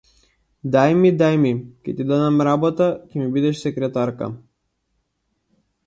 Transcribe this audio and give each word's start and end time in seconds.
Дај 0.75 0.93
ми, 1.01 1.11
дај 1.17 1.37
ми, 1.41 1.51
ќе 1.89 1.95
ти 1.99 2.09
дадам 2.13 2.43
работа, 2.49 2.89
ќе 3.13 3.21
ми 3.25 3.31
бидеш 3.37 3.63
секретарка! 3.69 4.35